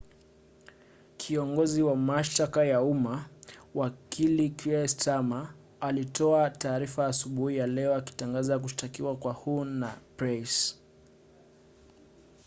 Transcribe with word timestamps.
kiongozi 1.17 1.83
wa 1.83 1.95
mashtaka 1.95 2.65
ya 2.65 2.81
umma 2.81 3.25
wakili 3.75 4.49
kier 4.49 4.87
starmer 4.89 5.53
alitoa 5.79 6.49
taarifa 6.49 7.05
asubuhi 7.07 7.57
ya 7.57 7.67
leo 7.67 7.95
akitangaza 7.95 8.59
kushtakiwa 8.59 9.15
kwa 9.15 9.33
huhne 9.33 9.73
na 9.79 9.97
pryce 10.17 10.75